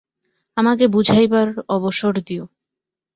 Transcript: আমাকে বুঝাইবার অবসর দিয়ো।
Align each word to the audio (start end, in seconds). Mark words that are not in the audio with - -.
আমাকে 0.57 0.85
বুঝাইবার 0.87 1.47
অবসর 1.69 2.13
দিয়ো। 2.27 2.45